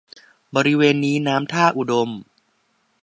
[0.55, 2.09] บริเวณนี้น้ำท่าอุดม